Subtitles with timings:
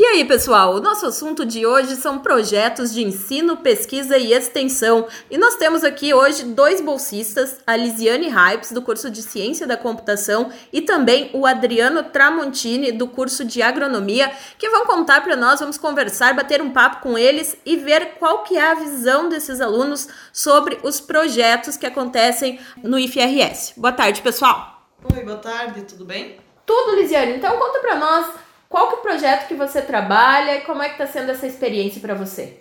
[0.00, 5.08] E aí, pessoal, o nosso assunto de hoje são projetos de ensino, pesquisa e extensão.
[5.28, 9.76] E nós temos aqui hoje dois bolsistas, a Lisiane Hypes, do curso de Ciência da
[9.76, 15.58] Computação, e também o Adriano Tramontini, do curso de Agronomia, que vão contar para nós,
[15.58, 19.60] vamos conversar, bater um papo com eles e ver qual que é a visão desses
[19.60, 23.72] alunos sobre os projetos que acontecem no IFRS.
[23.76, 24.80] Boa tarde, pessoal!
[25.12, 26.38] Oi, boa tarde, tudo bem?
[26.64, 27.32] Tudo, Lisiane.
[27.32, 30.88] Então conta para nós qual que é o projeto que você trabalha e como é
[30.88, 32.58] que está sendo essa experiência para você?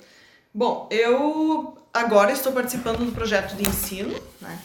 [0.54, 4.58] Bom, eu agora estou participando do projeto de ensino, né,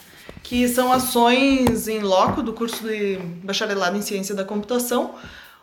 [0.43, 5.15] que são ações em loco do curso de bacharelado em ciência da computação,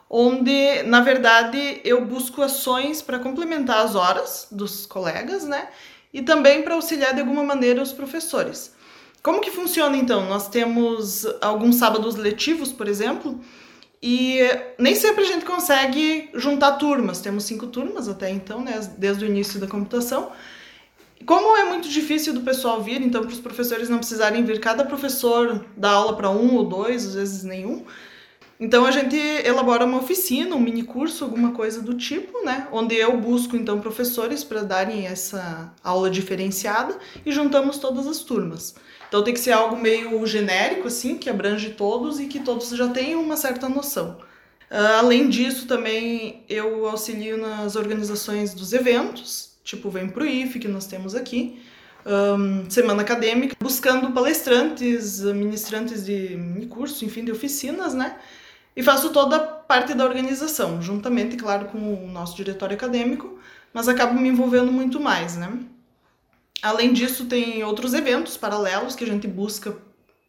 [0.10, 5.70] onde, na verdade, eu busco ações para complementar as horas dos colegas, né,
[6.14, 8.74] e também para auxiliar de alguma maneira os professores.
[9.22, 10.26] Como que funciona então?
[10.28, 13.40] Nós temos alguns sábados letivos, por exemplo,
[14.02, 14.40] e
[14.78, 17.20] nem sempre a gente consegue juntar turmas.
[17.20, 20.32] Temos cinco turmas até então, né, desde o início da computação.
[21.26, 24.86] Como é muito difícil do pessoal vir, então para os professores não precisarem vir cada
[24.86, 27.86] professor dar aula para um ou dois, às vezes nenhum.
[28.60, 32.68] Então a gente elabora uma oficina, um mini curso, alguma coisa do tipo, né?
[32.74, 38.76] Onde eu busco então professores para darem essa aula diferenciada e juntamos todas as turmas.
[39.08, 42.90] Então tem que ser algo meio genérico, assim, que abrange todos e que todos já
[42.90, 44.18] tenham uma certa noção.
[44.70, 50.68] Uh, além disso, também eu auxilio nas organizações dos eventos, tipo Vem Pro IF, que
[50.68, 51.62] nós temos aqui,
[52.06, 58.16] um, Semana Acadêmica, buscando palestrantes, ministrantes de curso, enfim, de oficinas, né?
[58.80, 63.38] E faço toda a parte da organização, juntamente, claro, com o nosso diretório acadêmico,
[63.74, 65.52] mas acabo me envolvendo muito mais, né?
[66.62, 69.76] Além disso, tem outros eventos paralelos que a gente busca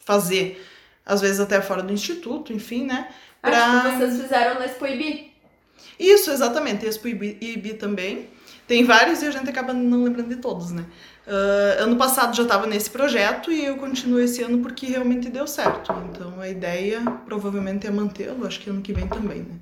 [0.00, 0.66] fazer,
[1.06, 3.14] às vezes até fora do instituto, enfim, né?
[3.40, 3.66] Pra...
[3.66, 5.32] Acho que vocês fizeram na Expo IB.
[5.96, 8.30] Isso, exatamente, Expo IB, IB também.
[8.70, 10.84] Tem vários e a gente acaba não lembrando de todos, né?
[11.26, 15.44] Uh, ano passado já estava nesse projeto e eu continuo esse ano porque realmente deu
[15.44, 15.92] certo.
[16.08, 19.56] Então a ideia provavelmente é mantê-lo, acho que ano que vem também, né?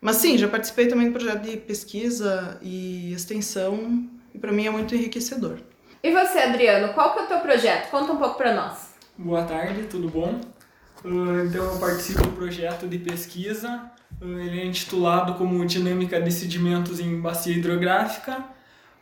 [0.00, 4.70] Mas sim, já participei também do projeto de pesquisa e extensão e para mim é
[4.70, 5.58] muito enriquecedor.
[6.02, 7.88] E você, Adriano, qual que é o teu projeto?
[7.88, 8.94] Conta um pouco para nós.
[9.16, 10.40] Boa tarde, tudo bom?
[11.04, 13.90] Uh, então eu participo do projeto de pesquisa,
[14.20, 18.44] uh, ele é intitulado como Dinâmica de Sedimentos em Bacia Hidrográfica,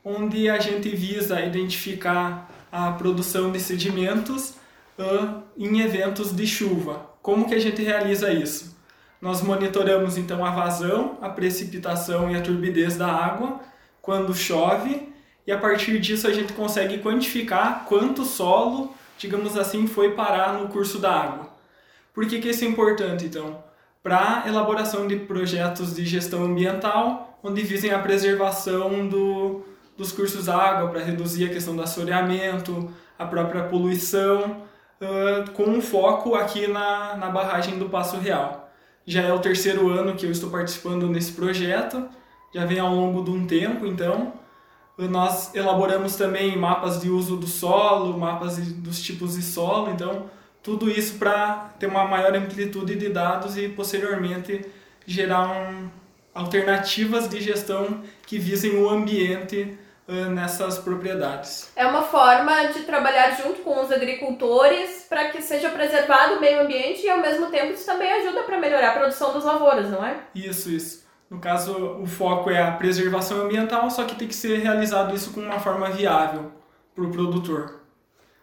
[0.04, 4.54] onde a gente visa identificar a produção de sedimentos
[4.98, 7.10] uh, em eventos de chuva.
[7.20, 8.76] Como que a gente realiza isso?
[9.20, 13.60] Nós monitoramos então a vazão, a precipitação e a turbidez da água
[14.00, 15.12] quando chove
[15.48, 20.69] e a partir disso a gente consegue quantificar quanto solo, digamos assim, foi parar no
[20.69, 21.57] curso da água.
[22.19, 23.62] Por que, que isso é importante, então?
[24.03, 29.65] Para elaboração de projetos de gestão ambiental, onde visem a preservação do,
[29.97, 34.65] dos cursos água, para reduzir a questão do assoreamento, a própria poluição,
[35.01, 38.69] uh, com um foco aqui na, na barragem do Passo Real.
[39.06, 42.05] Já é o terceiro ano que eu estou participando nesse projeto,
[42.53, 44.33] já vem ao longo de um tempo, então,
[44.99, 50.37] nós elaboramos também mapas de uso do solo, mapas dos tipos de solo, então
[50.69, 54.67] tudo isso para ter uma maior amplitude de dados e posteriormente
[55.06, 55.89] gerar um,
[56.34, 59.79] alternativas de gestão que visem o ambiente
[60.31, 61.71] nessas propriedades.
[61.77, 66.62] É uma forma de trabalhar junto com os agricultores para que seja preservado o meio
[66.62, 70.05] ambiente e ao mesmo tempo isso também ajuda para melhorar a produção das lavouras, não
[70.05, 70.17] é?
[70.35, 71.06] Isso, isso.
[71.31, 75.33] No caso, o foco é a preservação ambiental, só que tem que ser realizado isso
[75.33, 76.53] com uma forma viável
[76.95, 77.78] para o produtor.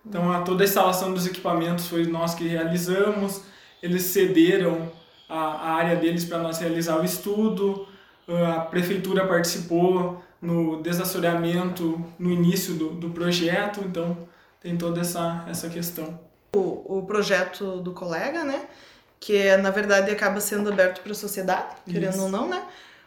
[0.05, 3.41] Então, a toda a instalação dos equipamentos foi nós que realizamos,
[3.81, 4.91] eles cederam
[5.27, 7.87] a, a área deles para nós realizar o estudo,
[8.27, 14.17] a prefeitura participou no desassoreamento no início do, do projeto, então
[14.61, 16.19] tem toda essa, essa questão.
[16.55, 18.67] O, o projeto do colega, né?
[19.19, 22.23] que é, na verdade acaba sendo aberto para a sociedade, querendo Isso.
[22.23, 22.63] ou não, né?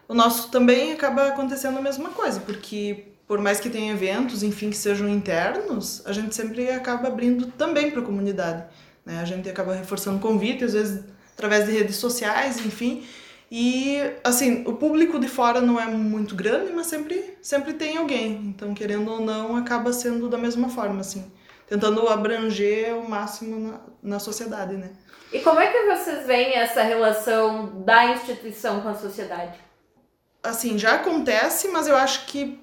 [0.09, 4.71] O nosso também acaba acontecendo a mesma coisa, porque por mais que tenha eventos, enfim,
[4.71, 8.65] que sejam internos, a gente sempre acaba abrindo também para a comunidade,
[9.05, 9.21] né?
[9.21, 11.05] A gente acaba reforçando convite, às vezes
[11.35, 13.07] através de redes sociais, enfim.
[13.51, 18.33] E assim, o público de fora não é muito grande, mas sempre sempre tem alguém.
[18.47, 21.31] Então, querendo ou não, acaba sendo da mesma forma, assim,
[21.67, 24.91] tentando abranger o máximo na, na sociedade, né?
[25.31, 29.59] E como é que vocês veem essa relação da instituição com a sociedade?
[30.43, 32.59] Assim, já acontece, mas eu acho que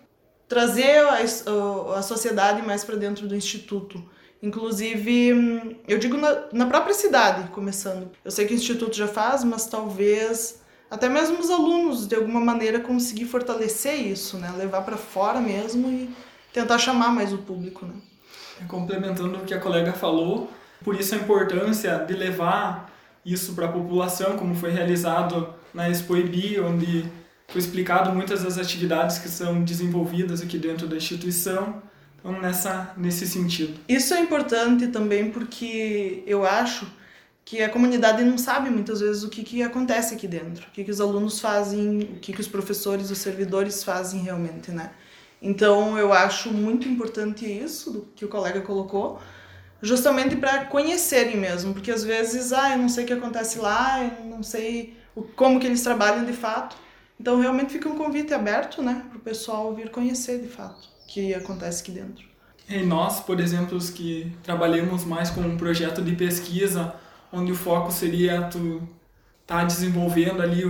[0.47, 4.03] trazer a, a sociedade mais para dentro do instituto.
[4.41, 8.11] Inclusive, eu digo na, na, própria cidade, começando.
[8.23, 12.39] Eu sei que o instituto já faz, mas talvez até mesmo os alunos, de alguma
[12.39, 14.53] maneira, conseguir fortalecer isso, né?
[14.55, 16.09] Levar para fora mesmo e
[16.53, 17.93] tentar chamar mais o público, né?
[18.67, 20.49] Complementando o que a colega falou,
[20.83, 22.91] por isso a importância de levar
[23.25, 27.11] isso para a população, como foi realizado na Expo IBI, onde
[27.47, 31.81] foi explicado muitas das atividades que são desenvolvidas aqui dentro da instituição.
[32.19, 33.79] Então, nessa, nesse sentido.
[33.87, 36.87] Isso é importante também porque eu acho
[37.45, 40.83] que a comunidade não sabe muitas vezes o que, que acontece aqui dentro, o que,
[40.83, 44.89] que os alunos fazem, o que, que os professores, os servidores fazem realmente, né?
[45.39, 49.21] Então eu acho muito importante isso do que o colega colocou,
[49.79, 54.03] justamente para conhecerem mesmo, porque às vezes, ah, eu não sei o que acontece lá,
[54.03, 54.97] eu não sei
[55.35, 56.75] como que eles trabalham de fato.
[57.19, 61.07] Então realmente fica um convite aberto, né, para o pessoal vir conhecer de fato o
[61.07, 62.25] que acontece aqui dentro.
[62.67, 66.95] E nós, por exemplo, os que trabalhamos mais com um projeto de pesquisa,
[67.31, 68.81] onde o foco seria tu
[69.45, 70.63] tá desenvolvendo ali,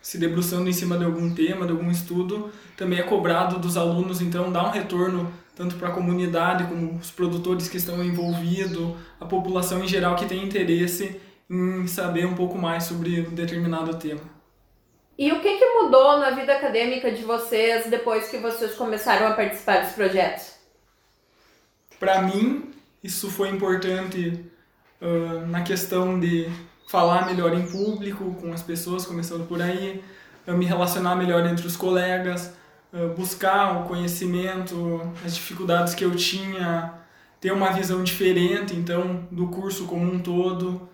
[0.00, 4.20] se debruçando em cima de algum tema, de algum estudo, também é cobrado dos alunos,
[4.20, 9.24] então dá um retorno tanto para a comunidade como os produtores que estão envolvidos, a
[9.24, 14.20] população em geral que tem interesse em saber um pouco mais sobre um determinado tema.
[15.16, 19.32] E o que, que mudou na vida acadêmica de vocês depois que vocês começaram a
[19.32, 20.54] participar dos projetos?
[22.00, 22.72] Para mim,
[23.02, 24.44] isso foi importante
[25.00, 26.50] uh, na questão de
[26.88, 30.02] falar melhor em público com as pessoas, começando por aí,
[30.48, 32.52] uh, me relacionar melhor entre os colegas,
[32.92, 36.92] uh, buscar o conhecimento, as dificuldades que eu tinha,
[37.40, 40.88] ter uma visão diferente, então, do curso como um todo,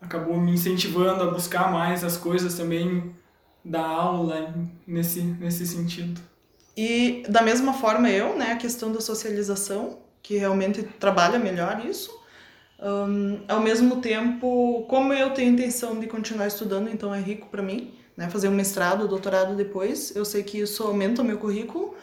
[0.00, 3.14] acabou me incentivando a buscar mais as coisas também
[3.64, 4.54] da aula
[4.86, 6.20] nesse, nesse sentido.
[6.76, 12.16] E da mesma forma eu, né, a questão da socialização, que realmente trabalha melhor isso,
[12.80, 17.62] um, ao mesmo tempo, como eu tenho intenção de continuar estudando, então é rico para
[17.62, 18.28] mim, né?
[18.30, 21.96] Fazer um mestrado, doutorado depois, eu sei que isso aumenta o meu currículo.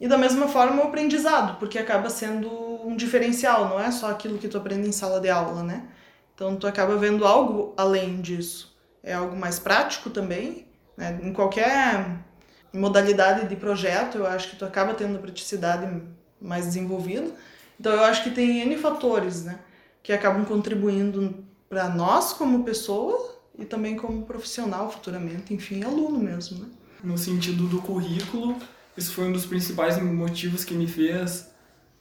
[0.00, 2.50] E da mesma forma o aprendizado, porque acaba sendo
[2.86, 5.88] um diferencial, não é só aquilo que tu aprende em sala de aula, né?
[6.34, 8.76] Então tu acaba vendo algo além disso.
[9.02, 10.65] É algo mais prático também,
[10.96, 11.18] né?
[11.22, 12.18] Em qualquer
[12.72, 16.02] modalidade de projeto, eu acho que tu acaba tendo praticidade
[16.40, 17.30] mais desenvolvida.
[17.78, 19.58] Então eu acho que tem N fatores, né?
[20.06, 26.60] que acabam contribuindo para nós como pessoa e também como profissional futuramente, enfim, aluno mesmo.
[26.60, 26.68] Né?
[27.02, 28.56] No sentido do currículo,
[28.96, 31.50] isso foi um dos principais motivos que me fez,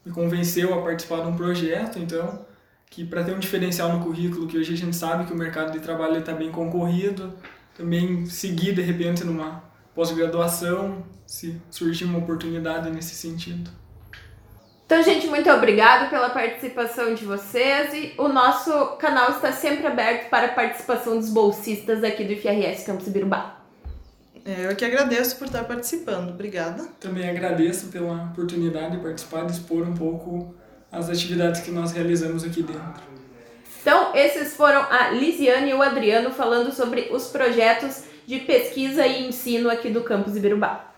[0.05, 2.45] me convenceu a participar de um projeto, então,
[2.91, 5.71] que para ter um diferencial no currículo, que hoje a gente sabe que o mercado
[5.71, 7.33] de trabalho está bem concorrido,
[7.75, 9.63] também seguir de repente numa
[9.93, 13.69] pós-graduação, se surgir uma oportunidade nesse sentido.
[14.85, 20.29] Então, gente, muito obrigado pela participação de vocês e o nosso canal está sempre aberto
[20.29, 23.61] para a participação dos bolsistas aqui do IFRS Campus Birubá.
[24.45, 26.29] É, eu que agradeço por estar participando.
[26.29, 26.87] Obrigada.
[26.99, 30.53] Também agradeço pela oportunidade de participar, de expor um pouco
[30.91, 33.01] as atividades que nós realizamos aqui dentro.
[33.85, 39.27] Então, esses foram a Lisiane e o Adriano falando sobre os projetos de pesquisa e
[39.27, 40.94] ensino aqui do Campus Ibirubá.